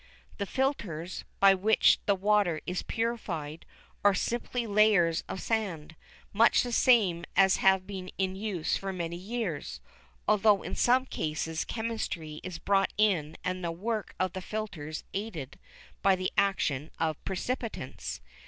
The 0.39 0.47
filters, 0.47 1.25
by 1.39 1.53
which 1.53 1.99
the 2.07 2.15
water 2.15 2.59
is 2.65 2.81
purified, 2.81 3.67
are 4.03 4.15
simply 4.15 4.65
layers 4.65 5.23
of 5.29 5.39
sand, 5.43 5.95
much 6.33 6.63
the 6.63 6.71
same 6.71 7.23
as 7.35 7.57
have 7.57 7.85
been 7.85 8.09
in 8.17 8.35
use 8.35 8.77
for 8.77 8.91
many 8.91 9.15
years, 9.15 9.79
although 10.27 10.63
in 10.63 10.73
some 10.73 11.05
cases 11.05 11.65
chemistry 11.65 12.39
is 12.41 12.57
brought 12.57 12.91
in 12.97 13.37
and 13.43 13.63
the 13.63 13.71
work 13.71 14.15
of 14.19 14.33
the 14.33 14.41
filters 14.41 15.03
aided 15.13 15.59
by 16.01 16.15
the 16.15 16.31
action 16.35 16.89
of 16.99 17.23
precipitants. 17.23 18.21